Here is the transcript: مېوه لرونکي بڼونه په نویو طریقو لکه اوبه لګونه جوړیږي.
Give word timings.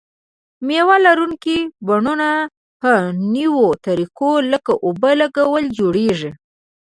مېوه 0.67 0.95
لرونکي 1.05 1.59
بڼونه 1.87 2.29
په 2.81 2.91
نویو 3.33 3.65
طریقو 3.85 4.31
لکه 4.51 4.71
اوبه 4.85 5.11
لګونه 5.21 5.67
جوړیږي. 5.77 6.31